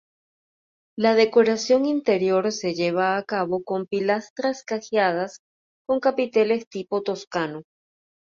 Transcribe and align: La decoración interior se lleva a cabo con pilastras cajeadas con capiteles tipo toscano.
La 0.97 1.13
decoración 1.13 1.85
interior 1.85 2.51
se 2.51 2.73
lleva 2.73 3.17
a 3.17 3.23
cabo 3.23 3.63
con 3.63 3.85
pilastras 3.85 4.63
cajeadas 4.63 5.41
con 5.87 5.99
capiteles 5.99 6.67
tipo 6.67 7.03
toscano. 7.03 7.61